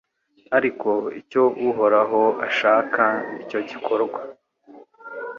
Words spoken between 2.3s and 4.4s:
ashaka ni cyo gikorwa